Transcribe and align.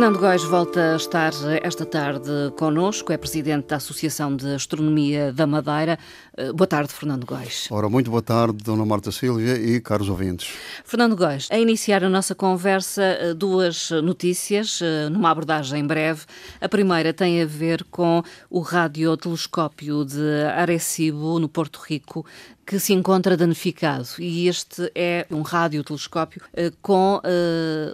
Fernando 0.00 0.18
Góis 0.18 0.42
volta 0.44 0.94
a 0.94 0.96
estar 0.96 1.30
esta 1.62 1.84
tarde 1.84 2.30
connosco, 2.56 3.12
é 3.12 3.18
presidente 3.18 3.66
da 3.66 3.76
Associação 3.76 4.34
de 4.34 4.54
Astronomia 4.54 5.30
da 5.30 5.46
Madeira. 5.46 5.98
Eh, 6.38 6.54
boa 6.54 6.66
tarde, 6.66 6.90
Fernando 6.90 7.26
Góis. 7.26 7.68
Ora, 7.70 7.86
muito 7.86 8.10
boa 8.10 8.22
tarde, 8.22 8.64
Dona 8.64 8.86
Marta 8.86 9.12
Silvia 9.12 9.58
e 9.58 9.78
caros 9.78 10.08
ouvintes. 10.08 10.54
Fernando 10.86 11.14
Góis, 11.14 11.48
a 11.50 11.58
iniciar 11.58 12.02
a 12.02 12.08
nossa 12.08 12.34
conversa, 12.34 13.02
eh, 13.02 13.34
duas 13.34 13.90
notícias, 13.90 14.80
eh, 14.80 15.10
numa 15.10 15.30
abordagem 15.30 15.86
breve. 15.86 16.22
A 16.62 16.68
primeira 16.68 17.12
tem 17.12 17.42
a 17.42 17.44
ver 17.44 17.84
com 17.84 18.22
o 18.48 18.60
radiotelescópio 18.60 20.06
de 20.06 20.44
Arecibo, 20.56 21.38
no 21.38 21.46
Porto 21.46 21.78
Rico, 21.86 22.24
que 22.70 22.78
se 22.78 22.92
encontra 22.92 23.36
danificado 23.36 24.06
e 24.20 24.46
este 24.46 24.92
é 24.94 25.26
um 25.28 25.42
radiotelescópio 25.42 26.40
uh, 26.52 26.72
com 26.80 27.16
uh, 27.16 27.20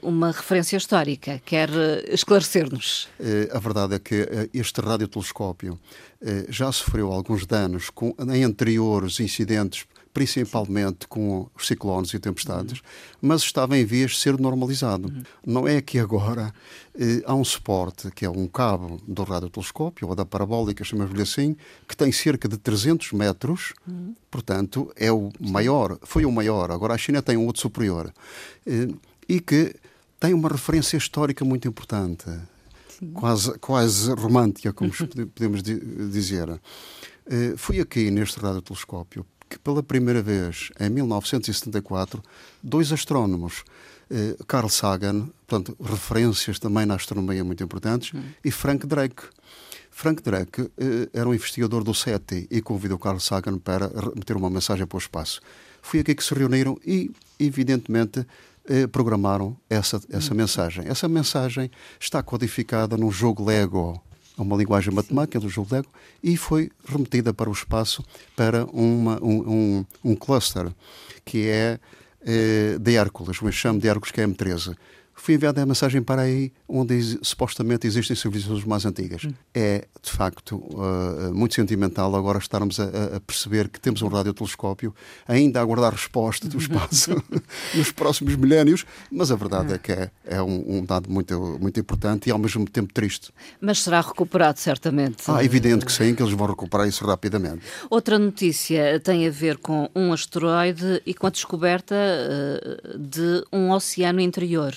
uma 0.06 0.30
referência 0.30 0.76
histórica. 0.76 1.40
Quer 1.46 1.70
uh, 1.70 2.04
esclarecer-nos? 2.08 3.08
a 3.50 3.58
verdade 3.58 3.94
é 3.94 3.98
que 3.98 4.50
este 4.52 4.82
radiotelescópio 4.82 5.80
já 6.50 6.70
sofreu 6.70 7.10
alguns 7.10 7.46
danos 7.46 7.88
com, 7.88 8.14
em 8.30 8.44
anteriores 8.44 9.18
incidentes 9.18 9.86
principalmente 10.16 11.06
com 11.06 11.46
os 11.54 11.66
ciclones 11.66 12.14
e 12.14 12.18
tempestades, 12.18 12.80
mas 13.20 13.42
estava 13.42 13.76
em 13.76 13.84
vias 13.84 14.12
de 14.12 14.16
ser 14.16 14.38
normalizado. 14.38 15.12
Não 15.44 15.68
é 15.68 15.82
que 15.82 15.98
agora 15.98 16.54
eh, 16.98 17.22
há 17.26 17.34
um 17.34 17.44
suporte, 17.44 18.10
que 18.12 18.24
é 18.24 18.30
um 18.30 18.46
cabo 18.46 18.98
do 19.06 19.24
radiotelescópio, 19.24 20.08
ou 20.08 20.14
da 20.14 20.24
parabólica, 20.24 20.82
chamamos-lhe 20.82 21.20
assim, 21.20 21.54
que 21.86 21.94
tem 21.94 22.10
cerca 22.10 22.48
de 22.48 22.56
300 22.56 23.12
metros, 23.12 23.74
portanto, 24.30 24.90
é 24.96 25.12
o 25.12 25.30
maior, 25.38 25.98
foi 26.02 26.24
o 26.24 26.32
maior, 26.32 26.70
agora 26.70 26.94
a 26.94 26.98
China 26.98 27.20
tem 27.20 27.36
um 27.36 27.44
outro 27.44 27.60
superior, 27.60 28.10
eh, 28.66 28.88
e 29.28 29.38
que 29.38 29.74
tem 30.18 30.32
uma 30.32 30.48
referência 30.48 30.96
histórica 30.96 31.44
muito 31.44 31.68
importante, 31.68 32.24
quase, 33.12 33.58
quase 33.58 34.10
romântica, 34.14 34.72
como 34.72 34.90
podemos 35.34 35.62
dizer. 35.62 36.48
Uh, 37.28 37.58
fui 37.58 37.80
aqui 37.80 38.08
neste 38.08 38.38
radiotelescópio 38.38 39.26
que 39.48 39.58
pela 39.58 39.82
primeira 39.82 40.22
vez, 40.22 40.70
em 40.80 40.90
1974, 40.90 42.22
dois 42.62 42.92
astrónomos, 42.92 43.64
eh, 44.10 44.36
Carl 44.46 44.68
Sagan, 44.68 45.28
portanto, 45.46 45.76
referências 45.80 46.58
também 46.58 46.86
na 46.86 46.94
astronomia 46.94 47.44
muito 47.44 47.62
importantes, 47.62 48.12
hum. 48.12 48.22
e 48.44 48.50
Frank 48.50 48.86
Drake. 48.86 49.22
Frank 49.90 50.22
Drake 50.22 50.70
eh, 50.76 51.08
era 51.12 51.28
um 51.28 51.34
investigador 51.34 51.82
do 51.82 51.94
SETI 51.94 52.46
e 52.50 52.60
convidou 52.60 52.98
Carl 52.98 53.18
Sagan 53.18 53.58
para 53.58 53.90
meter 54.14 54.36
uma 54.36 54.50
mensagem 54.50 54.86
para 54.86 54.96
o 54.96 54.98
espaço. 54.98 55.40
Foi 55.80 56.00
aqui 56.00 56.14
que 56.14 56.24
se 56.24 56.34
reuniram 56.34 56.78
e, 56.84 57.10
evidentemente, 57.38 58.26
eh, 58.68 58.86
programaram 58.86 59.56
essa, 59.70 60.00
essa 60.10 60.34
hum. 60.34 60.36
mensagem. 60.36 60.88
Essa 60.88 61.08
mensagem 61.08 61.70
está 62.00 62.22
codificada 62.22 62.96
num 62.96 63.10
jogo 63.10 63.44
Lego 63.44 64.02
a 64.36 64.42
uma 64.42 64.56
linguagem 64.56 64.92
matemática 64.92 65.40
do 65.40 65.48
jogo 65.48 65.74
Lego 65.74 65.88
e 66.22 66.36
foi 66.36 66.70
remetida 66.86 67.32
para 67.32 67.48
o 67.48 67.52
espaço 67.52 68.04
para 68.34 68.64
uma, 68.66 69.22
um, 69.22 69.50
um, 69.50 69.86
um 70.04 70.14
cluster 70.14 70.72
que 71.24 71.48
é 71.48 71.78
eh, 72.24 72.76
de 72.78 72.96
Hércules, 72.96 73.40
um 73.40 73.48
enxame 73.48 73.80
de 73.80 73.88
Hércules 73.88 74.12
que 74.12 74.20
é 74.20 74.26
M13 74.26 74.76
foi 75.16 75.34
enviada 75.34 75.62
a 75.62 75.66
mensagem 75.66 76.02
para 76.02 76.22
aí 76.22 76.52
onde 76.68 77.18
supostamente 77.22 77.86
existem 77.86 78.14
civilizações 78.14 78.64
mais 78.64 78.84
antigas. 78.84 79.24
Hum. 79.24 79.32
É, 79.54 79.86
de 80.02 80.10
facto, 80.10 80.56
uh, 80.56 81.34
muito 81.34 81.54
sentimental 81.54 82.14
agora 82.14 82.38
estarmos 82.38 82.78
a, 82.78 83.16
a, 83.16 83.20
perceber 83.20 83.68
que 83.68 83.80
temos 83.80 84.02
um 84.02 84.08
radiotelescópio 84.08 84.94
ainda 85.26 85.58
a 85.58 85.62
aguardar 85.62 85.92
resposta 85.92 86.46
do 86.48 86.58
espaço 86.58 87.10
nos 87.74 87.90
próximos 87.90 88.36
milénios, 88.36 88.84
mas 89.10 89.30
a 89.30 89.36
verdade 89.36 89.72
é 89.72 89.78
que 89.78 89.90
é, 89.90 90.10
é 90.24 90.42
um, 90.42 90.78
um, 90.78 90.84
dado 90.84 91.10
muito, 91.10 91.58
muito 91.60 91.80
importante 91.80 92.28
e 92.28 92.30
ao 92.30 92.38
mesmo 92.38 92.68
tempo 92.68 92.92
triste. 92.92 93.32
Mas 93.60 93.82
será 93.82 94.02
recuperado, 94.02 94.58
certamente. 94.58 95.24
Ah, 95.28 95.42
evidente 95.42 95.86
que 95.86 95.92
sim, 95.92 96.14
que 96.14 96.22
eles 96.22 96.34
vão 96.34 96.46
recuperar 96.46 96.86
isso 96.86 97.04
rapidamente. 97.06 97.62
Outra 97.88 98.18
notícia 98.18 99.00
tem 99.00 99.26
a 99.26 99.30
ver 99.30 99.56
com 99.56 99.88
um 99.94 100.12
asteroide 100.12 101.00
e 101.06 101.14
com 101.14 101.26
a 101.26 101.30
descoberta 101.30 101.94
uh, 101.94 102.98
de 102.98 103.44
um 103.50 103.70
oceano 103.70 104.20
interior 104.20 104.74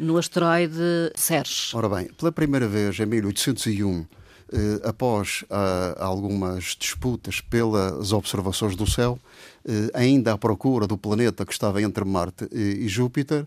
no 0.00 0.16
asteroide 0.16 1.12
Ceres. 1.14 1.72
Ora 1.74 1.88
bem, 1.88 2.08
pela 2.14 2.32
primeira 2.32 2.66
vez 2.66 2.98
em 2.98 3.06
1801, 3.06 4.06
eh, 4.52 4.80
após 4.82 5.44
ah, 5.48 5.94
algumas 5.98 6.76
disputas 6.78 7.40
pelas 7.40 8.12
observações 8.12 8.74
do 8.74 8.90
céu, 8.90 9.18
eh, 9.64 9.90
ainda 9.94 10.32
à 10.32 10.38
procura 10.38 10.86
do 10.86 10.98
planeta 10.98 11.46
que 11.46 11.52
estava 11.52 11.80
entre 11.82 12.04
Marte 12.04 12.48
e, 12.50 12.84
e 12.84 12.88
Júpiter, 12.88 13.46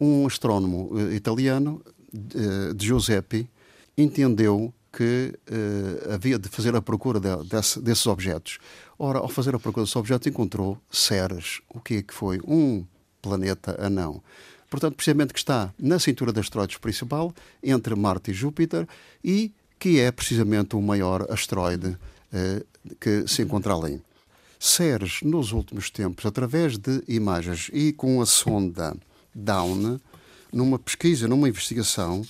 um 0.00 0.26
astrónomo 0.26 0.90
eh, 0.98 1.14
italiano, 1.14 1.82
Giuseppe, 2.76 3.48
entendeu 3.96 4.74
que 4.92 5.32
uh, 5.48 6.14
havia 6.14 6.36
de 6.36 6.48
fazer 6.48 6.74
a 6.74 6.82
procura 6.82 7.20
de, 7.20 7.48
desse, 7.48 7.80
desses 7.80 8.04
objetos. 8.06 8.58
Ora, 8.98 9.20
ao 9.20 9.28
fazer 9.28 9.54
a 9.54 9.60
procura 9.60 9.84
desses 9.84 9.94
objetos, 9.94 10.26
encontrou 10.26 10.76
Ceres. 10.90 11.60
O 11.68 11.80
que 11.80 11.94
é 11.94 12.02
que 12.02 12.12
foi? 12.12 12.40
Um 12.44 12.84
planeta 13.22 13.76
anão. 13.80 14.22
Portanto, 14.70 14.94
precisamente 14.94 15.32
que 15.32 15.40
está 15.40 15.74
na 15.76 15.98
cintura 15.98 16.32
de 16.32 16.38
asteroides 16.38 16.78
principal, 16.78 17.34
entre 17.62 17.94
Marte 17.96 18.30
e 18.30 18.34
Júpiter, 18.34 18.86
e 19.22 19.52
que 19.78 19.98
é 19.98 20.12
precisamente 20.12 20.76
o 20.76 20.80
maior 20.80 21.26
asteroide 21.28 21.98
eh, 22.32 22.64
que 23.00 23.26
se 23.26 23.42
encontra 23.42 23.74
ali. 23.74 24.00
Ceres, 24.58 25.20
nos 25.22 25.52
últimos 25.52 25.90
tempos, 25.90 26.24
através 26.24 26.78
de 26.78 27.02
imagens 27.08 27.70
e 27.72 27.92
com 27.92 28.20
a 28.20 28.26
sonda 28.26 28.96
Down, 29.34 29.98
numa 30.52 30.78
pesquisa, 30.78 31.26
numa 31.26 31.48
investigação 31.48 32.22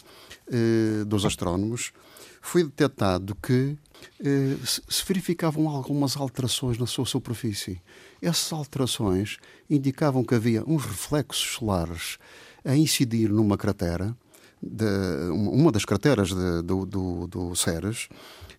eh, 0.50 1.04
dos 1.04 1.24
astrónomos, 1.24 1.92
foi 2.40 2.64
detectado 2.64 3.34
que 3.34 3.76
eh, 4.24 4.56
se 4.64 5.04
verificavam 5.06 5.68
algumas 5.68 6.16
alterações 6.16 6.78
na 6.78 6.86
sua 6.86 7.04
superfície. 7.04 7.82
Essas 8.20 8.52
alterações 8.52 9.38
indicavam 9.68 10.24
que 10.24 10.34
havia 10.34 10.62
uns 10.66 10.84
reflexos 10.84 11.54
solares 11.54 12.18
a 12.64 12.76
incidir 12.76 13.30
numa 13.30 13.56
cratera, 13.56 14.16
de, 14.62 14.84
uma 15.30 15.72
das 15.72 15.84
crateras 15.84 16.28
de, 16.28 16.62
do, 16.62 16.84
do, 16.84 17.26
do 17.26 17.56
Ceres, 17.56 18.08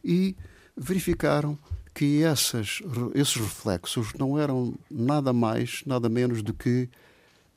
e 0.03 0.35
verificaram 0.75 1.57
que 1.93 2.23
essas, 2.23 2.81
esses 3.13 3.35
reflexos 3.35 4.13
não 4.17 4.39
eram 4.39 4.73
nada 4.89 5.33
mais, 5.33 5.83
nada 5.85 6.09
menos 6.09 6.41
do 6.41 6.53
que 6.53 6.89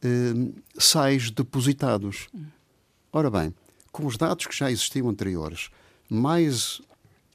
eh, 0.03 0.53
sais 0.77 1.31
depositados. 1.31 2.29
Ora 3.13 3.31
bem, 3.31 3.55
com 3.93 4.07
os 4.07 4.17
dados 4.17 4.47
que 4.47 4.57
já 4.57 4.71
existiam 4.71 5.09
anteriores, 5.09 5.71
mais 6.11 6.83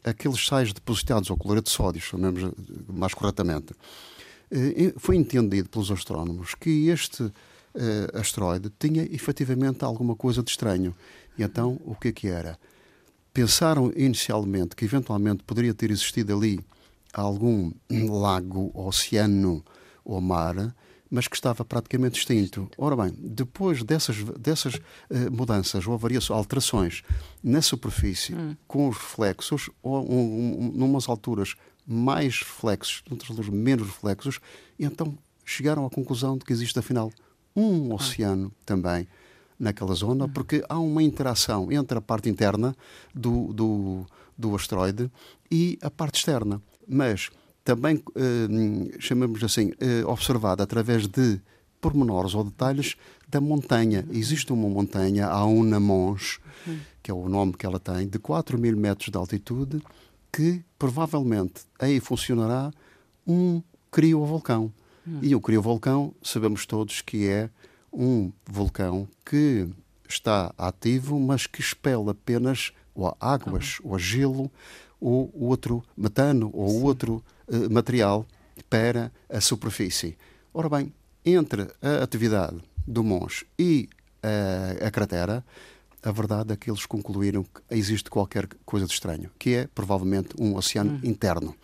aqueles 0.04 0.46
sais 0.46 0.74
depositados 0.74 1.32
ao 1.32 1.38
cloreto 1.38 1.70
de 1.70 1.76
sódio, 1.76 2.02
chamemos 2.02 2.52
mais 2.88 3.14
corretamente, 3.14 3.74
foi 4.98 5.16
entendido 5.16 5.70
pelos 5.70 5.92
astrónomos 5.92 6.56
que 6.56 6.88
este 6.88 7.24
uh, 7.24 7.34
asteroide 8.20 8.72
tinha 8.80 9.04
efetivamente 9.04 9.84
alguma 9.84 10.16
coisa 10.16 10.42
de 10.44 10.50
estranho. 10.50 10.96
E 11.38 11.44
então, 11.44 11.80
o 11.86 11.96
que 11.96 12.10
é 12.10 12.12
que 12.12 12.28
era? 12.28 12.58
Pensaram 13.34 13.92
inicialmente 13.96 14.76
que 14.76 14.86
eventualmente 14.86 15.44
poderia 15.44 15.74
ter 15.74 15.92
existido 15.92 16.36
ali 16.36 16.60
algum 17.14 17.72
lago, 18.10 18.72
oceano 18.74 19.64
ou 20.04 20.20
mar, 20.20 20.76
mas 21.10 21.28
que 21.28 21.36
estava 21.36 21.66
praticamente 21.66 22.20
extinto. 22.20 22.70
Ora 22.78 22.96
bem, 22.96 23.14
depois 23.18 23.84
dessas, 23.84 24.18
dessas 24.38 24.76
uh, 24.76 25.32
mudanças 25.32 25.88
ou 25.88 25.98
variações, 25.98 26.38
alterações 26.38 27.04
na 27.44 27.62
superfície, 27.62 28.36
hum. 28.36 28.56
com 28.68 28.90
os 28.90 28.98
reflexos, 28.98 29.70
ou 29.82 30.04
um, 30.12 30.60
um, 30.60 30.72
numas 30.76 31.10
alturas 31.10 31.56
mais 31.92 32.40
reflexos, 32.40 33.04
noutras 33.10 33.32
alturas 33.32 33.50
menos 33.50 33.88
reflexos, 33.88 34.40
e 34.78 34.86
então 34.86 35.18
chegaram 35.44 35.86
à 35.86 35.90
conclusão 35.90 36.38
de 36.38 36.46
que 36.46 36.54
existe 36.54 36.78
afinal 36.78 37.12
um 37.56 37.92
oceano 37.94 38.52
também 38.64 39.08
naquela 39.60 39.96
zona, 39.96 40.26
hum. 40.26 40.30
porque 40.30 40.64
há 40.70 40.78
uma 40.78 41.02
interação 41.02 41.72
entre 41.72 41.98
a 41.98 42.02
parte 42.02 42.30
interna 42.30 42.76
do, 43.14 43.52
do, 43.54 44.06
do 44.38 44.56
asteroide 44.56 45.12
e 45.52 45.80
a 45.82 45.90
parte 45.90 46.20
externa. 46.20 46.62
Mas 46.88 47.30
também, 47.64 48.04
eh, 48.16 48.98
chamamos 49.00 49.44
assim, 49.44 49.74
eh, 49.80 50.04
observada 50.06 50.64
através 50.64 51.08
de 51.08 51.42
pormenores 51.82 52.34
ou 52.34 52.44
detalhes 52.44 52.96
da 53.28 53.42
montanha. 53.42 54.06
Existe 54.12 54.52
uma 54.54 54.70
montanha, 54.70 55.28
a 55.28 55.46
Una 55.46 55.80
Mons, 55.80 56.40
que 57.02 57.12
é 57.12 57.14
o 57.14 57.30
nome 57.30 57.54
que 57.54 57.66
ela 57.66 57.80
tem, 57.80 58.08
de 58.08 58.20
4 58.20 58.58
mil 58.58 58.76
metros 58.76 59.10
de 59.10 59.18
altitude, 59.18 59.82
que 60.32 60.64
provavelmente 60.78 61.62
aí 61.80 62.00
funcionará 62.00 62.72
um 63.26 63.62
criovulcão. 63.92 64.72
Hum. 65.08 65.20
E 65.22 65.36
o 65.36 65.42
criovulcão, 65.42 66.14
sabemos 66.22 66.66
todos 66.66 67.02
que 67.02 67.28
é 67.28 67.50
um 67.92 68.32
vulcão 68.46 69.08
que 69.26 69.68
está 70.08 70.54
ativo, 70.58 71.20
mas 71.20 71.48
que 71.48 71.62
expele 71.62 72.10
apenas 72.10 72.72
ou 72.94 73.16
águas, 73.20 73.78
ou 73.84 73.98
gelo, 73.98 74.52
ou 75.00 75.32
outro 75.34 75.84
metano, 75.96 76.50
ou 76.54 76.70
Sim. 76.70 76.84
outro 76.84 77.24
uh, 77.48 77.72
material 77.72 78.26
para 78.70 79.12
a 79.30 79.40
superfície. 79.40 80.18
Ora 80.54 80.68
bem, 80.68 80.92
entre 81.24 81.68
a 81.82 82.04
atividade 82.04 82.58
do 82.86 83.04
Mons 83.04 83.46
e 83.58 83.88
a, 84.22 84.88
a 84.88 84.92
cratera, 84.92 85.46
a 86.04 86.12
verdade 86.12 86.54
é 86.54 86.56
que 86.56 86.70
eles 86.70 86.86
concluíram 86.86 87.44
que 87.44 87.62
existe 87.70 88.10
qualquer 88.10 88.48
coisa 88.66 88.86
de 88.86 88.94
estranho, 88.94 89.30
que 89.38 89.56
é 89.56 89.68
provavelmente 89.74 90.30
um 90.40 90.56
oceano 90.56 90.92
hum. 90.92 91.00
interno. 91.04 91.56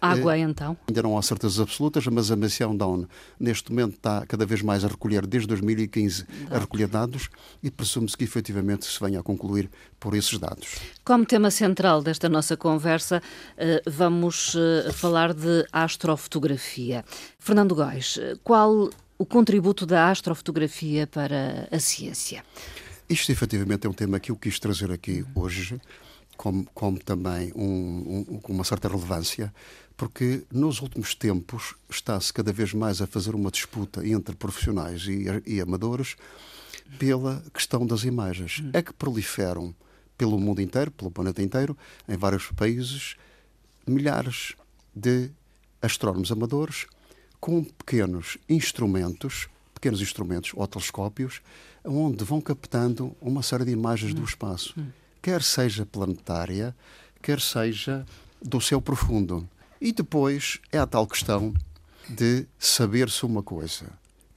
Água, 0.00 0.36
eh, 0.36 0.40
então? 0.40 0.76
Ainda 0.88 1.02
não 1.02 1.18
há 1.18 1.22
certezas 1.22 1.60
absolutas, 1.60 2.06
mas 2.06 2.30
a 2.30 2.36
missão 2.36 2.74
DAWN 2.74 3.04
neste 3.38 3.70
momento 3.70 3.96
está 3.96 4.24
cada 4.26 4.46
vez 4.46 4.62
mais 4.62 4.84
a 4.84 4.88
recolher, 4.88 5.26
desde 5.26 5.46
2015, 5.48 6.24
dados. 6.24 6.52
a 6.52 6.58
recolher 6.58 6.88
dados 6.88 7.28
e 7.62 7.70
presume-se 7.70 8.16
que 8.16 8.24
efetivamente 8.24 8.86
se 8.86 8.98
venha 8.98 9.20
a 9.20 9.22
concluir 9.22 9.68
por 9.98 10.14
esses 10.14 10.38
dados. 10.38 10.76
Como 11.04 11.26
tema 11.26 11.50
central 11.50 12.02
desta 12.02 12.28
nossa 12.28 12.56
conversa, 12.56 13.22
eh, 13.58 13.82
vamos 13.86 14.56
eh, 14.56 14.90
falar 14.92 15.34
de 15.34 15.66
astrofotografia. 15.70 17.04
Fernando 17.38 17.74
Góis, 17.74 18.18
qual 18.42 18.88
o 19.18 19.26
contributo 19.26 19.84
da 19.84 20.10
astrofotografia 20.10 21.06
para 21.06 21.68
a 21.70 21.78
ciência? 21.78 22.42
Isto 23.10 23.32
efetivamente 23.32 23.88
é 23.88 23.90
um 23.90 23.92
tema 23.92 24.20
que 24.20 24.30
eu 24.30 24.36
quis 24.36 24.60
trazer 24.60 24.92
aqui 24.92 25.26
hoje, 25.34 25.80
como, 26.36 26.64
como 26.72 26.96
também 26.96 27.52
um, 27.56 28.24
um, 28.30 28.40
com 28.40 28.52
uma 28.52 28.62
certa 28.62 28.86
relevância, 28.86 29.52
porque 29.96 30.44
nos 30.48 30.80
últimos 30.80 31.12
tempos 31.16 31.74
está-se 31.90 32.32
cada 32.32 32.52
vez 32.52 32.72
mais 32.72 33.02
a 33.02 33.08
fazer 33.08 33.34
uma 33.34 33.50
disputa 33.50 34.06
entre 34.06 34.36
profissionais 34.36 35.08
e, 35.08 35.24
e 35.44 35.60
amadores 35.60 36.14
pela 37.00 37.42
questão 37.52 37.84
das 37.84 38.04
imagens. 38.04 38.62
É 38.72 38.80
que 38.80 38.92
proliferam 38.92 39.74
pelo 40.16 40.38
mundo 40.38 40.62
inteiro, 40.62 40.92
pelo 40.92 41.10
planeta 41.10 41.42
inteiro, 41.42 41.76
em 42.08 42.16
vários 42.16 42.52
países, 42.52 43.16
milhares 43.84 44.54
de 44.94 45.32
astrónomos 45.82 46.30
amadores 46.30 46.86
com 47.40 47.64
pequenos 47.64 48.38
instrumentos, 48.48 49.48
pequenos 49.74 50.00
instrumentos 50.00 50.52
ou 50.54 50.64
telescópios, 50.68 51.42
onde 51.84 52.24
vão 52.24 52.40
captando 52.40 53.16
uma 53.20 53.42
série 53.42 53.64
de 53.64 53.72
imagens 53.72 54.14
do 54.14 54.24
espaço, 54.24 54.74
quer 55.22 55.42
seja 55.42 55.86
planetária, 55.86 56.74
quer 57.22 57.40
seja 57.40 58.06
do 58.42 58.60
céu 58.60 58.80
profundo. 58.80 59.48
E 59.80 59.92
depois 59.92 60.60
é 60.70 60.78
a 60.78 60.86
tal 60.86 61.06
questão 61.06 61.54
de 62.08 62.46
saber-se 62.58 63.24
uma 63.24 63.42
coisa. 63.42 63.86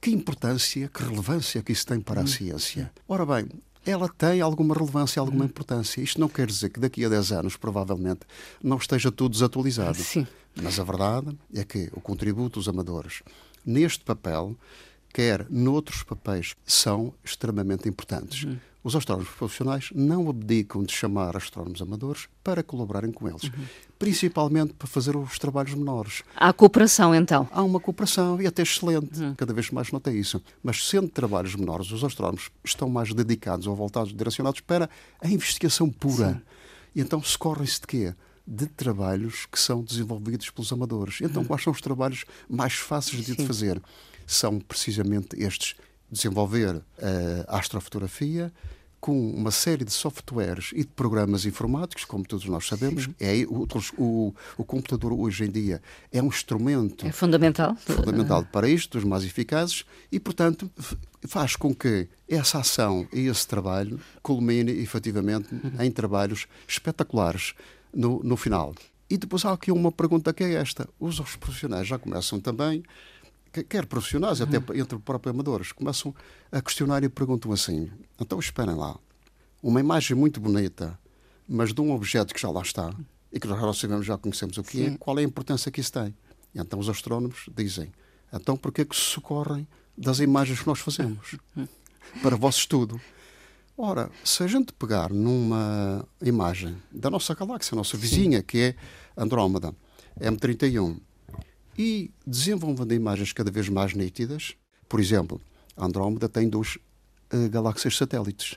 Que 0.00 0.10
importância, 0.10 0.88
que 0.88 1.02
relevância 1.02 1.62
que 1.62 1.72
isso 1.72 1.86
tem 1.86 2.00
para 2.00 2.22
a 2.22 2.26
ciência? 2.26 2.92
Ora 3.08 3.24
bem, 3.24 3.48
ela 3.86 4.08
tem 4.08 4.40
alguma 4.40 4.74
relevância, 4.74 5.20
alguma 5.20 5.44
importância. 5.44 6.00
Isto 6.00 6.20
não 6.20 6.28
quer 6.28 6.46
dizer 6.46 6.70
que 6.70 6.80
daqui 6.80 7.04
a 7.04 7.08
10 7.08 7.32
anos, 7.32 7.56
provavelmente, 7.56 8.20
não 8.62 8.76
esteja 8.76 9.10
tudo 9.10 9.32
desatualizado. 9.32 9.98
Sim. 9.98 10.26
Mas 10.62 10.78
a 10.78 10.84
verdade 10.84 11.36
é 11.54 11.64
que 11.64 11.90
o 11.92 12.00
contributo 12.00 12.58
dos 12.60 12.68
amadores 12.68 13.22
neste 13.64 14.04
papel, 14.04 14.56
quer 15.14 15.46
noutros 15.48 16.02
papéis, 16.02 16.56
são 16.66 17.14
extremamente 17.24 17.88
importantes. 17.88 18.42
Uhum. 18.42 18.58
Os 18.82 18.94
astrónomos 18.94 19.30
profissionais 19.30 19.88
não 19.94 20.28
abdicam 20.28 20.82
de 20.82 20.92
chamar 20.92 21.34
astrónomos 21.36 21.80
amadores 21.80 22.28
para 22.42 22.62
colaborarem 22.62 23.10
com 23.10 23.26
eles, 23.26 23.44
uhum. 23.44 23.64
principalmente 23.98 24.74
para 24.74 24.86
fazer 24.86 25.16
os 25.16 25.38
trabalhos 25.38 25.72
menores. 25.72 26.22
Há 26.36 26.52
cooperação, 26.52 27.14
então? 27.14 27.48
Há 27.50 27.62
uma 27.62 27.80
cooperação 27.80 28.42
e 28.42 28.46
até 28.46 28.60
excelente, 28.62 29.18
uhum. 29.18 29.34
cada 29.36 29.54
vez 29.54 29.70
mais 29.70 29.90
nota 29.90 30.12
isso. 30.12 30.42
Mas 30.62 30.86
sendo 30.86 31.08
trabalhos 31.08 31.54
menores, 31.54 31.90
os 31.92 32.04
astrónomos 32.04 32.50
estão 32.62 32.90
mais 32.90 33.14
dedicados 33.14 33.66
ou 33.66 33.74
voltados, 33.74 34.12
direcionados 34.12 34.60
para 34.60 34.90
a 35.22 35.28
investigação 35.28 35.88
pura. 35.88 36.34
Sim. 36.34 36.40
E 36.96 37.00
então 37.00 37.22
socorrem-se 37.22 37.80
de 37.80 37.86
quê? 37.86 38.14
de 38.46 38.66
trabalhos 38.66 39.46
que 39.50 39.58
são 39.58 39.82
desenvolvidos 39.82 40.50
pelos 40.50 40.70
amadores. 40.70 41.18
Então, 41.22 41.40
uhum. 41.40 41.48
quais 41.48 41.62
são 41.62 41.72
os 41.72 41.80
trabalhos 41.80 42.26
mais 42.46 42.74
fáceis 42.74 43.24
de 43.24 43.34
Sim. 43.34 43.46
fazer? 43.46 43.80
São 44.26 44.58
precisamente 44.58 45.40
estes: 45.42 45.74
desenvolver 46.10 46.82
a 47.48 47.58
astrofotografia 47.58 48.52
com 49.04 49.32
uma 49.32 49.50
série 49.50 49.84
de 49.84 49.92
softwares 49.92 50.70
e 50.72 50.78
de 50.78 50.86
programas 50.86 51.44
informáticos, 51.44 52.06
como 52.06 52.24
todos 52.24 52.46
nós 52.46 52.66
sabemos. 52.66 53.06
É, 53.20 53.44
o, 53.46 53.68
o, 53.98 54.34
o, 54.56 54.64
computador 54.64 55.12
hoje 55.12 55.44
em 55.44 55.50
dia 55.50 55.82
é 56.10 56.22
um 56.22 56.28
instrumento. 56.28 57.06
É 57.06 57.12
fundamental. 57.12 57.76
Fundamental 57.76 58.46
para 58.50 58.66
isto, 58.66 58.96
dos 58.96 59.04
mais 59.06 59.22
eficazes, 59.22 59.84
e, 60.10 60.18
portanto, 60.18 60.70
faz 61.28 61.54
com 61.54 61.74
que 61.74 62.08
essa 62.26 62.60
ação 62.60 63.06
e 63.12 63.26
esse 63.26 63.46
trabalho 63.46 64.00
culmine 64.22 64.72
efetivamente 64.72 65.52
uhum. 65.52 65.82
em 65.82 65.90
trabalhos 65.90 66.46
espetaculares 66.66 67.52
no, 67.92 68.22
no 68.24 68.38
final. 68.38 68.74
E 69.10 69.18
depois 69.18 69.44
há 69.44 69.52
aqui 69.52 69.70
uma 69.70 69.92
pergunta 69.92 70.32
que 70.32 70.42
é 70.42 70.54
esta: 70.54 70.88
os 70.98 71.20
profissionais 71.36 71.86
já 71.86 71.98
começam 71.98 72.40
também, 72.40 72.82
quer 73.62 73.86
profissionais, 73.86 74.40
uhum. 74.40 74.46
até 74.46 74.78
entre 74.78 74.98
próprios 74.98 75.34
amadores, 75.34 75.72
começam 75.72 76.14
a 76.50 76.60
questionar 76.60 77.04
e 77.04 77.08
perguntam 77.08 77.52
assim: 77.52 77.90
então 78.20 78.38
esperem 78.38 78.74
lá, 78.74 78.98
uma 79.62 79.80
imagem 79.80 80.16
muito 80.16 80.40
bonita, 80.40 80.98
mas 81.48 81.72
de 81.72 81.80
um 81.80 81.92
objeto 81.92 82.34
que 82.34 82.40
já 82.40 82.50
lá 82.50 82.62
está 82.62 82.94
e 83.32 83.38
que 83.38 83.46
nós 83.46 83.60
já 83.60 83.72
sabemos, 83.72 84.06
já 84.06 84.18
conhecemos 84.18 84.58
o 84.58 84.62
que 84.62 84.82
é, 84.82 84.88
Sim. 84.88 84.94
é, 84.94 84.98
qual 84.98 85.18
é 85.18 85.22
a 85.22 85.24
importância 85.24 85.70
que 85.70 85.80
isso 85.80 85.92
tem? 85.92 86.14
E 86.54 86.60
então 86.60 86.78
os 86.78 86.88
astrónomos 86.88 87.48
dizem: 87.54 87.92
então 88.32 88.56
por 88.56 88.72
que 88.72 88.82
é 88.82 88.84
que 88.84 88.96
se 88.96 89.02
socorrem 89.02 89.66
das 89.96 90.18
imagens 90.18 90.60
que 90.60 90.66
nós 90.66 90.80
fazemos? 90.80 91.36
Para 92.22 92.34
o 92.34 92.38
vosso 92.38 92.58
estudo. 92.58 93.00
Ora, 93.76 94.08
se 94.22 94.42
a 94.42 94.46
gente 94.46 94.72
pegar 94.72 95.10
numa 95.10 96.06
imagem 96.22 96.76
da 96.92 97.10
nossa 97.10 97.34
galáxia, 97.34 97.74
a 97.74 97.76
nossa 97.76 97.96
vizinha, 97.96 98.38
Sim. 98.38 98.44
que 98.44 98.58
é 98.58 98.76
Andrómeda, 99.16 99.74
M31, 100.20 100.96
e 101.76 102.10
desenvolvendo 102.26 102.92
imagens 102.92 103.32
cada 103.32 103.50
vez 103.50 103.68
mais 103.68 103.94
nítidas, 103.94 104.54
por 104.88 105.00
exemplo, 105.00 105.40
Andrómeda 105.76 106.28
tem 106.28 106.48
duas 106.48 106.76
uh, 106.76 107.48
galáxias 107.50 107.96
satélites, 107.96 108.56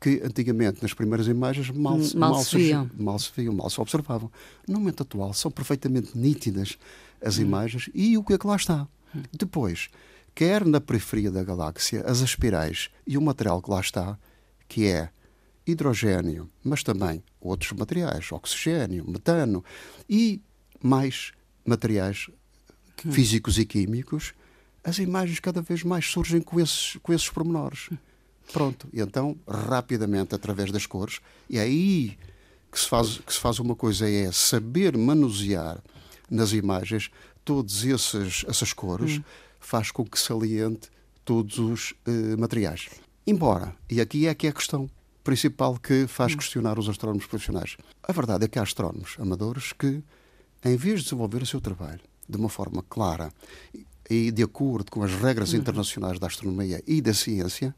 que 0.00 0.20
antigamente, 0.24 0.82
nas 0.82 0.94
primeiras 0.94 1.28
imagens, 1.28 1.70
mal, 1.70 1.98
mal, 1.98 2.30
mal, 2.32 2.42
se, 2.42 2.56
viam. 2.56 2.90
mal 2.98 3.18
se 3.18 3.30
viam, 3.36 3.54
mal 3.54 3.68
se 3.68 3.80
observavam. 3.80 4.30
No 4.66 4.78
momento 4.78 5.02
atual, 5.02 5.32
são 5.34 5.50
perfeitamente 5.50 6.16
nítidas 6.16 6.78
as 7.22 7.38
hum. 7.38 7.42
imagens 7.42 7.90
e 7.94 8.16
o 8.16 8.24
que 8.24 8.32
é 8.32 8.38
que 8.38 8.46
lá 8.46 8.56
está. 8.56 8.88
Hum. 9.14 9.22
Depois, 9.32 9.88
quer 10.34 10.64
na 10.64 10.80
periferia 10.80 11.30
da 11.30 11.44
galáxia, 11.44 12.02
as 12.06 12.20
espirais 12.20 12.88
e 13.06 13.18
o 13.18 13.22
material 13.22 13.60
que 13.60 13.70
lá 13.70 13.80
está 13.80 14.18
que 14.66 14.86
é 14.86 15.10
hidrogênio, 15.66 16.48
mas 16.64 16.82
também 16.82 17.22
outros 17.40 17.72
materiais, 17.72 18.30
oxigênio, 18.32 19.04
metano 19.08 19.64
e 20.08 20.40
mais 20.82 21.32
materiais 21.64 22.26
hum. 22.28 22.39
Físicos 23.10 23.58
e 23.58 23.64
químicos, 23.64 24.32
as 24.82 24.98
imagens 24.98 25.40
cada 25.40 25.60
vez 25.60 25.82
mais 25.82 26.06
surgem 26.06 26.40
com 26.40 26.58
esses, 26.58 26.96
com 27.02 27.12
esses 27.12 27.28
pormenores. 27.28 27.90
Pronto, 28.52 28.88
e 28.92 29.00
então, 29.00 29.36
rapidamente, 29.46 30.34
através 30.34 30.72
das 30.72 30.86
cores, 30.86 31.20
e 31.48 31.58
é 31.58 31.62
aí 31.62 32.18
que 32.70 32.78
se 32.78 32.88
faz, 32.88 33.18
que 33.18 33.32
se 33.32 33.38
faz 33.38 33.58
uma 33.58 33.76
coisa, 33.76 34.08
é 34.08 34.30
saber 34.32 34.96
manusear 34.96 35.82
nas 36.28 36.52
imagens 36.52 37.10
todas 37.44 37.84
essas 37.84 38.72
cores, 38.72 39.18
hum. 39.18 39.22
faz 39.58 39.90
com 39.90 40.04
que 40.04 40.18
saliente 40.18 40.88
todos 41.24 41.58
os 41.58 41.90
uh, 42.06 42.38
materiais. 42.38 42.88
Embora, 43.26 43.74
e 43.88 44.00
aqui 44.00 44.26
é 44.26 44.34
que 44.34 44.46
é 44.46 44.50
a 44.50 44.54
questão 44.54 44.88
principal 45.22 45.78
que 45.78 46.06
faz 46.06 46.32
hum. 46.32 46.36
questionar 46.36 46.78
os 46.78 46.88
astrónomos 46.88 47.26
profissionais. 47.26 47.76
A 48.02 48.12
verdade 48.12 48.44
é 48.44 48.48
que 48.48 48.58
há 48.58 48.62
astrónomos 48.62 49.16
amadores 49.18 49.72
que, 49.72 50.02
em 50.64 50.76
vez 50.76 51.00
de 51.00 51.04
desenvolver 51.04 51.42
o 51.42 51.46
seu 51.46 51.60
trabalho 51.60 52.09
de 52.30 52.36
uma 52.36 52.48
forma 52.48 52.84
clara 52.88 53.32
e 54.08 54.30
de 54.30 54.42
acordo 54.42 54.90
com 54.90 55.02
as 55.02 55.12
regras 55.14 55.52
uhum. 55.52 55.60
internacionais 55.60 56.18
da 56.18 56.26
astronomia 56.26 56.82
e 56.86 57.00
da 57.00 57.14
ciência, 57.14 57.74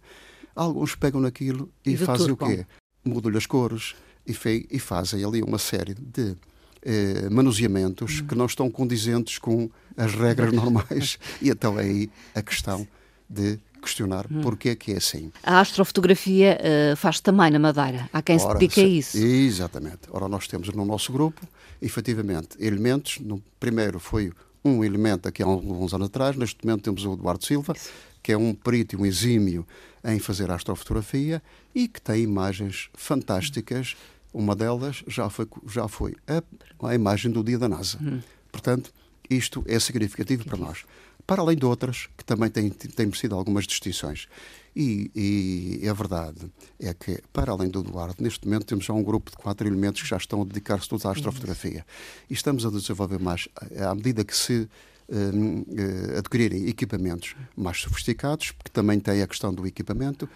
alguns 0.54 0.94
pegam 0.94 1.21
naquilo 1.21 1.71
e, 1.85 1.92
e 1.92 1.97
fazem 1.97 2.30
o 2.30 2.37
quê? 2.37 2.66
Mudam-lhe 3.04 3.37
as 3.37 3.47
cores 3.47 3.94
e, 4.26 4.35
e, 4.71 4.78
fazem 4.78 5.25
ali 5.25 5.42
uma 5.42 5.59
série 5.59 5.94
de 5.94 6.37
eh, 6.82 7.28
manuseamentos 7.28 8.21
uhum. 8.21 8.26
que 8.26 8.35
não 8.35 8.47
estão 8.47 8.71
condizentes 8.71 9.38
com 9.38 9.68
as 9.97 10.14
regras 10.14 10.52
normais. 10.52 11.18
e 11.42 11.50
então 11.50 11.78
é 11.78 11.82
aí 11.82 12.11
a 12.35 12.42
questão 12.42 12.87
de 13.28 13.59
questionar 13.83 14.27
hum. 14.31 14.41
porque 14.41 14.71
é 14.71 14.75
que 14.75 14.93
é 14.93 14.97
assim. 14.97 15.33
A 15.43 15.61
astrofotografia 15.61 16.59
uh, 16.59 16.97
faz 16.97 17.21
também 17.21 17.51
na 17.51 17.59
Madeira. 17.59 18.09
Há 18.12 18.23
quem 18.23 18.37
Ora, 18.37 18.53
se 18.53 18.59
dedique 18.59 18.81
a 18.81 18.85
isso. 18.85 19.19
Exatamente. 19.19 20.01
Ora, 20.11 20.29
nós 20.29 20.47
temos 20.47 20.69
no 20.69 20.85
nosso 20.85 21.12
grupo, 21.12 21.47
efetivamente, 21.81 22.57
elementos. 22.59 23.19
No 23.19 23.43
primeiro 23.61 23.99
foi 23.99 24.33
um 24.65 24.85
elemento 24.85 25.29
aqui 25.29 25.43
há 25.43 25.47
alguns 25.47 25.93
anos 25.93 26.07
atrás. 26.07 26.37
Neste 26.37 26.65
momento 26.65 26.85
temos 26.85 27.05
o 27.05 27.15
Eduardo 27.15 27.45
Silva, 27.45 27.75
que 28.23 28.33
é 28.33 28.39
um 28.39 28.55
perito, 28.55 28.97
um 28.97 29.05
exímio 29.05 29.67
em 30.05 30.19
fazer 30.19 30.51
astrofotografia 30.51 31.43
e 31.75 31.89
que 31.89 32.01
tem 32.01 32.23
imagens 32.23 32.89
fantásticas. 32.95 33.97
Uma 34.33 34.57
delas 34.57 35.05
já 35.07 35.29
foi, 35.29 35.47
já 35.69 35.89
foi 35.89 36.15
a, 36.27 36.43
a 36.89 36.95
imagem 36.95 37.31
do 37.31 37.45
dia 37.45 37.59
da 37.59 37.69
NASA. 37.69 37.99
Hum. 38.01 38.21
Portanto, 38.51 38.93
isto 39.29 39.65
é 39.67 39.79
significativo 39.79 40.45
para 40.45 40.59
nós. 40.59 40.85
Para 41.26 41.43
além 41.43 41.57
de 41.57 41.64
outras, 41.64 42.09
que 42.17 42.25
também 42.25 42.50
têm, 42.50 42.71
têm 42.71 43.07
merecido 43.07 43.35
algumas 43.35 43.67
distinções. 43.67 44.29
E, 44.75 45.11
e 45.14 45.87
é 45.87 45.93
verdade, 45.93 46.50
é 46.81 46.95
que, 46.95 47.23
para 47.33 47.52
além 47.52 47.69
do 47.69 47.81
Eduardo, 47.81 48.23
neste 48.23 48.47
momento 48.47 48.64
temos 48.64 48.85
já 48.85 48.95
um 48.95 49.02
grupo 49.02 49.31
de 49.31 49.37
quatro 49.37 49.67
elementos 49.67 50.02
que 50.02 50.09
já 50.09 50.17
estão 50.17 50.41
a 50.41 50.45
dedicar-se 50.45 50.88
todos 50.88 51.05
à 51.05 51.11
astrofotografia. 51.11 51.85
E 52.29 52.33
estamos 52.33 52.64
a 52.64 52.71
desenvolver 52.71 53.19
mais, 53.19 53.49
à 53.79 53.95
medida 53.95 54.25
que 54.25 54.35
se 54.35 54.69
uh, 55.09 56.19
adquirirem 56.19 56.69
equipamentos 56.69 57.37
mais 57.55 57.79
sofisticados, 57.81 58.52
porque 58.52 58.71
também 58.71 58.99
tem 58.99 59.21
a 59.21 59.26
questão 59.26 59.52
do 59.52 59.67
equipamento, 59.67 60.29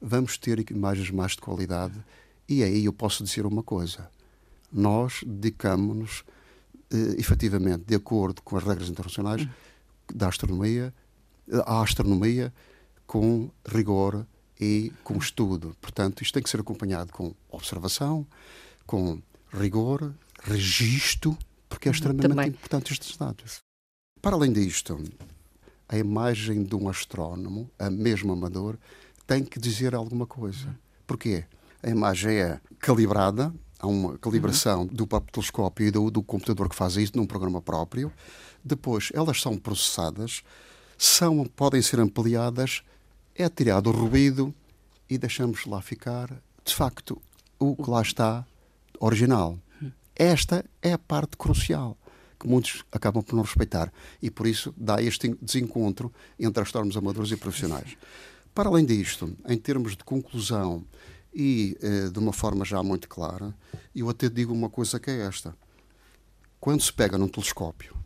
vamos 0.00 0.38
ter 0.38 0.70
imagens 0.70 1.10
mais 1.10 1.32
de 1.32 1.42
qualidade. 1.42 1.94
E 2.48 2.62
aí 2.62 2.86
eu 2.86 2.92
posso 2.94 3.22
dizer 3.22 3.44
uma 3.44 3.62
coisa: 3.62 4.08
nós 4.72 5.20
dedicamos-nos, 5.26 6.20
uh, 6.92 7.18
efetivamente, 7.18 7.84
de 7.86 7.94
acordo 7.94 8.40
com 8.40 8.56
as 8.56 8.64
regras 8.64 8.88
internacionais 8.88 9.46
da 10.14 10.28
astronomia, 10.28 10.94
à 11.66 11.82
astronomia 11.82 12.52
com 13.06 13.50
rigor 13.66 14.26
e 14.60 14.92
com 15.02 15.16
estudo. 15.18 15.76
Portanto, 15.80 16.22
isto 16.22 16.34
tem 16.34 16.42
que 16.42 16.50
ser 16.50 16.60
acompanhado 16.60 17.12
com 17.12 17.34
observação, 17.50 18.26
com 18.86 19.20
rigor, 19.52 20.14
registro, 20.42 21.36
porque 21.68 21.88
é 21.88 21.90
uhum, 21.90 21.94
extremamente 21.94 22.28
Também. 22.28 22.48
importante 22.48 22.92
estes 22.92 23.16
dados. 23.16 23.60
Para 24.20 24.36
além 24.36 24.52
disto, 24.52 25.02
a 25.88 25.98
imagem 25.98 26.62
de 26.62 26.74
um 26.74 26.88
astrónomo, 26.88 27.70
a 27.78 27.90
mesmo 27.90 28.32
amador, 28.32 28.78
tem 29.26 29.44
que 29.44 29.58
dizer 29.58 29.94
alguma 29.94 30.26
coisa. 30.26 30.74
Porquê? 31.06 31.44
A 31.82 31.90
imagem 31.90 32.36
é 32.36 32.60
calibrada, 32.78 33.52
há 33.82 33.86
uma 33.86 34.16
calibração 34.16 34.82
uhum. 34.82 34.86
do 34.86 35.06
próprio 35.06 35.32
telescópio 35.32 35.86
e 35.86 35.90
do, 35.90 36.10
do, 36.10 36.22
computador 36.22 36.68
que 36.68 36.76
faz 36.76 36.96
isso 36.96 37.12
num 37.16 37.26
programa 37.26 37.60
próprio. 37.60 38.12
Depois, 38.64 39.10
elas 39.12 39.42
são 39.42 39.58
processadas, 39.58 40.42
são, 40.96 41.44
podem 41.44 41.82
ser 41.82 41.98
ampliadas, 41.98 42.82
é 43.34 43.48
tirado 43.48 43.90
o 43.90 43.92
ruído 43.92 44.54
e 45.10 45.18
deixamos 45.18 45.66
lá 45.66 45.82
ficar, 45.82 46.28
de 46.64 46.72
facto, 46.72 47.20
o 47.58 47.74
que 47.74 47.90
lá 47.90 48.00
está 48.00 48.46
original. 49.00 49.58
Esta 50.14 50.64
é 50.80 50.92
a 50.92 50.98
parte 50.98 51.36
crucial 51.36 51.96
que 52.38 52.46
muitos 52.46 52.84
acabam 52.92 53.22
por 53.22 53.34
não 53.34 53.42
respeitar. 53.42 53.92
E 54.20 54.30
por 54.30 54.46
isso 54.46 54.74
dá 54.76 55.02
este 55.02 55.36
desencontro 55.40 56.12
entre 56.38 56.62
astrónomos 56.62 56.96
amadores 56.96 57.30
e 57.30 57.36
profissionais. 57.36 57.96
Para 58.54 58.68
além 58.68 58.84
disto, 58.84 59.36
em 59.48 59.56
termos 59.56 59.96
de 59.96 60.04
conclusão 60.04 60.84
e 61.34 61.76
eh, 61.80 62.08
de 62.08 62.18
uma 62.18 62.32
forma 62.32 62.64
já 62.64 62.82
muito 62.82 63.08
clara, 63.08 63.54
eu 63.94 64.08
até 64.08 64.28
digo 64.28 64.52
uma 64.52 64.68
coisa 64.68 65.00
que 65.00 65.10
é 65.10 65.26
esta. 65.26 65.54
Quando 66.60 66.82
se 66.82 66.92
pega 66.92 67.18
num 67.18 67.28
telescópio 67.28 67.96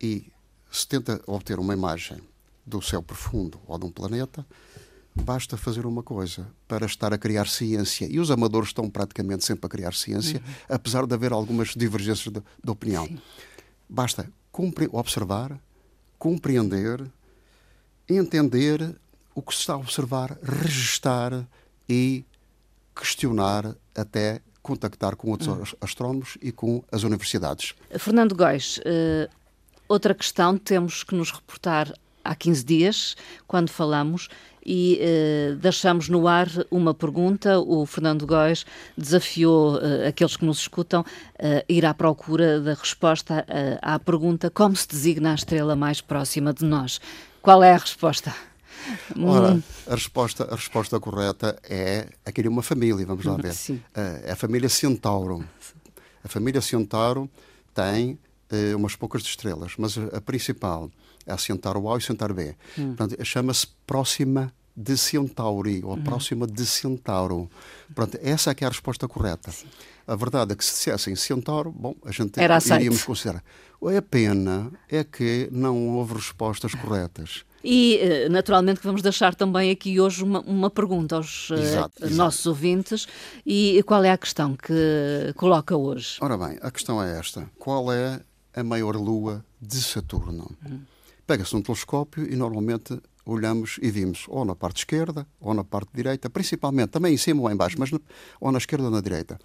e 0.00 0.30
se 0.70 0.86
tenta 0.86 1.20
obter 1.26 1.58
uma 1.58 1.74
imagem 1.74 2.18
do 2.64 2.80
céu 2.80 3.02
profundo 3.02 3.60
ou 3.66 3.78
de 3.78 3.84
um 3.84 3.90
planeta, 3.90 4.46
basta 5.14 5.56
fazer 5.56 5.86
uma 5.86 6.02
coisa 6.02 6.48
para 6.66 6.86
estar 6.86 7.12
a 7.12 7.18
criar 7.18 7.46
ciência. 7.46 8.06
E 8.10 8.18
os 8.18 8.30
amadores 8.30 8.70
estão 8.70 8.90
praticamente 8.90 9.44
sempre 9.44 9.66
a 9.66 9.68
criar 9.68 9.94
ciência, 9.94 10.38
uhum. 10.38 10.54
apesar 10.76 11.06
de 11.06 11.14
haver 11.14 11.32
algumas 11.32 11.68
divergências 11.68 12.32
de, 12.32 12.40
de 12.40 12.70
opinião. 12.70 13.06
Sim. 13.06 13.18
Basta 13.88 14.28
observar, 14.92 15.60
compreender, 16.18 17.04
entender 18.08 18.96
o 19.34 19.42
que 19.42 19.52
se 19.52 19.60
está 19.60 19.74
a 19.74 19.78
observar, 19.78 20.38
registar 20.42 21.46
e 21.88 22.24
questionar 22.94 23.74
até 23.94 24.40
contactar 24.62 25.14
com 25.14 25.30
outros 25.30 25.72
uhum. 25.72 25.78
astrónomos 25.80 26.38
e 26.40 26.50
com 26.50 26.82
as 26.90 27.02
universidades. 27.02 27.74
Fernando 27.98 28.34
Góis, 28.34 28.78
uh, 28.78 29.30
outra 29.86 30.14
questão, 30.14 30.56
temos 30.56 31.02
que 31.02 31.14
nos 31.14 31.30
reportar 31.30 31.92
há 32.24 32.34
15 32.34 32.64
dias, 32.64 33.16
quando 33.46 33.68
falamos, 33.68 34.28
e 34.64 34.98
uh, 34.98 35.56
deixamos 35.56 36.08
no 36.08 36.26
ar 36.26 36.48
uma 36.70 36.94
pergunta. 36.94 37.60
O 37.60 37.84
Fernando 37.84 38.26
Góes 38.26 38.64
desafiou 38.96 39.74
uh, 39.74 40.08
aqueles 40.08 40.36
que 40.36 40.44
nos 40.44 40.60
escutam 40.60 41.02
uh, 41.02 41.04
a 41.38 41.64
ir 41.68 41.84
à 41.84 41.92
procura 41.92 42.60
da 42.60 42.72
resposta 42.72 43.44
à 43.82 43.98
pergunta 43.98 44.50
como 44.50 44.74
se 44.74 44.88
designa 44.88 45.32
a 45.32 45.34
estrela 45.34 45.76
mais 45.76 46.00
próxima 46.00 46.54
de 46.54 46.64
nós. 46.64 47.00
Qual 47.42 47.62
é 47.62 47.74
a 47.74 47.76
resposta? 47.76 48.34
Ora, 49.16 49.54
hum. 49.54 49.62
a 49.86 49.94
resposta, 49.94 50.44
a 50.44 50.54
resposta 50.54 51.00
correta 51.00 51.58
é 51.68 52.08
aquele 52.24 52.48
uma 52.48 52.62
família, 52.62 53.04
vamos 53.06 53.24
lá 53.24 53.36
ver. 53.36 53.54
Sim. 53.54 53.82
É 53.94 54.32
a 54.32 54.36
família 54.36 54.68
Centauro. 54.68 55.44
A 56.22 56.28
família 56.28 56.60
Centauro 56.60 57.28
tem 57.74 58.18
umas 58.76 58.94
poucas 58.94 59.22
estrelas, 59.22 59.72
mas 59.78 59.98
a, 59.98 60.18
a 60.18 60.20
principal 60.20 60.90
é 61.26 61.32
a 61.32 61.38
Centauro 61.38 61.92
A 61.92 61.98
e 61.98 62.00
Centauro 62.00 62.34
B. 62.34 62.54
Hum. 62.78 62.94
chama-se 63.22 63.66
Próxima 63.86 64.52
de 64.76 64.96
Centauri, 64.96 65.82
ou 65.84 65.92
uhum. 65.92 66.02
próxima 66.02 66.46
de 66.46 66.66
Centauro. 66.66 67.48
Pronto, 67.94 68.18
essa 68.22 68.50
é 68.50 68.54
que 68.54 68.64
é 68.64 68.66
a 68.66 68.70
resposta 68.70 69.06
correta. 69.06 69.50
Sim. 69.50 69.66
A 70.06 70.16
verdade 70.16 70.52
é 70.52 70.56
que 70.56 70.64
se 70.64 70.72
dissessem 70.72 71.16
Centauro, 71.16 71.70
bom, 71.70 71.94
a 72.04 72.10
gente 72.10 72.38
Era 72.38 72.58
iríamos 72.58 72.70
aceito. 72.70 73.06
considerar. 73.06 73.44
A 73.96 74.02
pena 74.02 74.72
é 74.88 75.04
que 75.04 75.48
não 75.52 75.96
houve 75.96 76.14
respostas 76.14 76.74
corretas. 76.74 77.44
E, 77.62 77.96
eh, 77.96 78.28
naturalmente, 78.28 78.80
vamos 78.82 79.00
deixar 79.00 79.34
também 79.34 79.70
aqui 79.70 79.98
hoje 79.98 80.22
uma, 80.22 80.40
uma 80.40 80.70
pergunta 80.70 81.16
aos 81.16 81.48
eh, 81.50 81.54
exato, 81.54 81.94
exato. 82.00 82.14
nossos 82.14 82.46
ouvintes. 82.46 83.06
E 83.44 83.82
qual 83.84 84.04
é 84.04 84.10
a 84.10 84.18
questão 84.18 84.54
que 84.54 85.32
coloca 85.36 85.74
hoje? 85.74 86.18
Ora 86.20 86.36
bem, 86.36 86.58
a 86.60 86.70
questão 86.70 87.02
é 87.02 87.18
esta: 87.18 87.50
qual 87.58 87.90
é 87.90 88.20
a 88.54 88.62
maior 88.62 88.96
lua 88.96 89.44
de 89.60 89.76
Saturno? 89.76 90.50
Uhum. 90.66 90.80
Pega-se 91.26 91.56
um 91.56 91.62
telescópio 91.62 92.30
e 92.30 92.36
normalmente 92.36 93.00
olhamos 93.24 93.78
e 93.80 93.90
vimos 93.90 94.26
ou 94.28 94.44
na 94.44 94.54
parte 94.54 94.78
esquerda 94.78 95.26
ou 95.40 95.54
na 95.54 95.64
parte 95.64 95.90
direita, 95.94 96.28
principalmente, 96.28 96.90
também 96.90 97.14
em 97.14 97.16
cima 97.16 97.42
ou 97.42 97.50
em 97.50 97.56
baixo, 97.56 97.76
mas 97.78 97.90
ou 98.40 98.52
na 98.52 98.58
esquerda 98.58 98.84
ou 98.84 98.90
na 98.90 99.00
direita. 99.00 99.38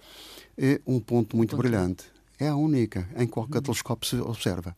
É 0.56 0.80
um 0.86 1.00
ponto 1.00 1.36
muito 1.36 1.50
ponto. 1.50 1.62
brilhante. 1.62 2.04
É 2.38 2.48
a 2.48 2.56
única 2.56 3.08
em 3.16 3.26
qualquer 3.26 3.58
uhum. 3.58 3.64
telescópio 3.64 4.08
se 4.08 4.16
observa. 4.16 4.76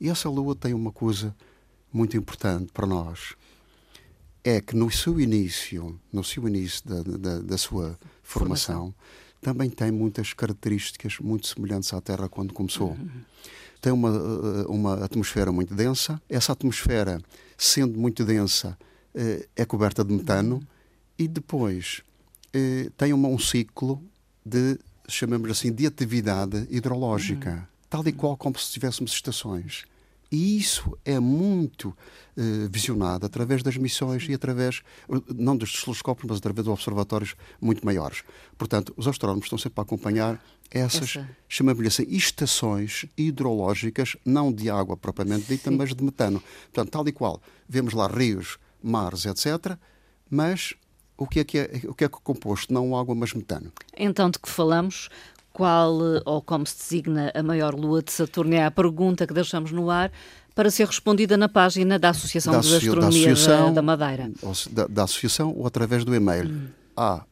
E 0.00 0.08
essa 0.08 0.28
lua 0.28 0.54
tem 0.54 0.72
uma 0.72 0.92
coisa 0.92 1.34
muito 1.92 2.16
importante 2.16 2.72
para 2.72 2.86
nós. 2.86 3.34
É 4.42 4.60
que 4.60 4.74
no 4.74 4.90
seu 4.90 5.20
início, 5.20 6.00
no 6.10 6.24
seu 6.24 6.48
início 6.48 6.82
da, 6.88 7.02
da, 7.02 7.38
da 7.40 7.58
sua 7.58 7.98
formação, 8.22 8.76
formação, 8.76 8.94
também 9.42 9.68
tem 9.68 9.90
muitas 9.90 10.32
características 10.32 11.18
muito 11.18 11.46
semelhantes 11.46 11.92
à 11.92 12.00
Terra 12.00 12.28
quando 12.28 12.54
começou. 12.54 12.90
Uhum 12.90 13.24
tem 13.80 13.92
uma, 13.92 14.10
eh, 14.10 14.66
uma 14.68 15.04
atmosfera 15.04 15.50
muito 15.50 15.74
densa. 15.74 16.20
Essa 16.28 16.52
atmosfera, 16.52 17.20
sendo 17.56 17.98
muito 17.98 18.24
densa, 18.24 18.78
eh, 19.14 19.48
é 19.56 19.64
coberta 19.64 20.04
de 20.04 20.12
metano 20.12 20.60
e 21.18 21.26
depois 21.26 22.02
eh, 22.52 22.90
tem 22.96 23.12
um 23.12 23.38
ciclo 23.38 24.02
de, 24.44 24.78
chamamos 25.08 25.50
assim, 25.50 25.72
de 25.72 25.86
atividade 25.86 26.66
hidrológica, 26.70 27.68
tal 27.88 28.06
e 28.06 28.12
qual 28.12 28.36
como 28.36 28.58
se 28.58 28.70
tivéssemos 28.72 29.12
estações. 29.12 29.84
E 30.30 30.56
isso 30.56 30.96
é 31.04 31.18
muito 31.18 31.88
uh, 31.88 32.68
visionado 32.70 33.26
através 33.26 33.62
das 33.62 33.76
missões 33.76 34.28
e 34.28 34.34
através, 34.34 34.80
não 35.34 35.56
dos 35.56 35.82
telescópios, 35.82 36.28
mas 36.28 36.38
através 36.38 36.64
de 36.64 36.70
observatórios 36.70 37.34
muito 37.60 37.84
maiores. 37.84 38.22
Portanto, 38.56 38.94
os 38.96 39.08
astrónomos 39.08 39.46
estão 39.46 39.58
sempre 39.58 39.80
a 39.80 39.82
acompanhar 39.82 40.40
essas, 40.70 41.16
Essa... 41.16 41.28
chamamos-lhe 41.48 41.88
assim, 41.88 42.04
estações 42.08 43.04
hidrológicas, 43.18 44.16
não 44.24 44.52
de 44.52 44.70
água 44.70 44.96
propriamente 44.96 45.46
dita, 45.48 45.68
Sim. 45.68 45.76
mas 45.76 45.92
de 45.92 46.04
metano. 46.04 46.40
Portanto, 46.72 46.90
tal 46.90 47.08
e 47.08 47.12
qual, 47.12 47.42
vemos 47.68 47.92
lá 47.92 48.06
rios, 48.06 48.56
mares, 48.80 49.26
etc., 49.26 49.76
mas 50.30 50.74
o 51.20 51.26
que 51.26 51.40
é 51.40 51.44
que 51.44 51.58
é, 51.58 51.64
o 51.86 51.94
que 51.94 52.04
é, 52.04 52.08
que 52.08 52.16
é 52.16 52.20
composto? 52.22 52.72
Não 52.72 52.96
água, 52.96 53.14
mas 53.14 53.34
metano. 53.34 53.70
Então, 53.94 54.30
de 54.30 54.38
que 54.38 54.48
falamos? 54.48 55.10
Qual 55.52 55.98
ou 56.24 56.42
como 56.42 56.66
se 56.66 56.76
designa 56.76 57.32
a 57.34 57.42
maior 57.42 57.74
lua 57.74 58.02
de 58.02 58.12
Saturno? 58.12 58.54
É 58.54 58.64
a 58.64 58.70
pergunta 58.70 59.26
que 59.26 59.34
deixamos 59.34 59.72
no 59.72 59.90
ar 59.90 60.12
para 60.54 60.70
ser 60.70 60.86
respondida 60.86 61.36
na 61.36 61.48
página 61.48 61.98
da 61.98 62.10
Associação 62.10 62.52
da 62.52 62.60
de 62.60 62.76
Astronomia 62.76 63.26
da, 63.26 63.32
Associação, 63.32 63.66
da, 63.66 63.74
da 63.74 63.82
Madeira. 63.82 64.30
Da, 64.70 64.86
da, 64.86 65.04
Associação 65.04 65.54
ou 65.56 65.66
através 65.66 66.04
do 66.04 66.14
e-mail. 66.14 66.48
Hum 66.48 66.80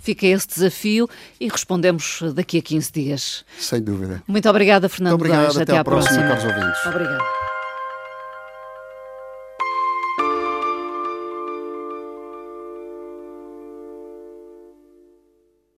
Fica 0.00 0.26
esse 0.26 0.48
desafio 0.48 1.08
e 1.38 1.48
respondemos 1.48 2.20
daqui 2.34 2.58
a 2.58 2.62
15 2.62 2.92
dias. 2.92 3.44
Sem 3.58 3.80
dúvida. 3.82 4.20
Muito 4.26 4.48
obrigada, 4.48 4.88
Fernando 4.88 5.18
Muito 5.18 5.32
obrigado, 5.32 5.50
até, 5.50 5.62
até 5.62 5.78
à 5.78 5.84
próxima, 5.84 6.26
próxima. 6.26 6.40
caros 6.40 6.56
ouvintes. 6.56 6.86
Obrigada. 6.86 7.41